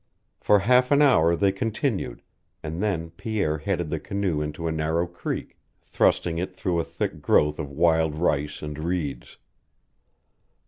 For 0.39 0.57
half 0.57 0.89
an 0.89 0.99
hour 1.03 1.35
they 1.35 1.51
continued, 1.51 2.23
and 2.63 2.81
then 2.81 3.11
Pierre 3.11 3.59
headed 3.59 3.91
the 3.91 3.99
canoe 3.99 4.41
into 4.41 4.67
a 4.67 4.71
narrow 4.71 5.05
creek, 5.05 5.59
thrusting 5.83 6.39
it 6.39 6.55
through 6.55 6.79
a 6.79 6.83
thick 6.83 7.21
growth 7.21 7.59
of 7.59 7.69
wild 7.69 8.17
rice 8.17 8.63
and 8.63 8.79
reeds. 8.83 9.37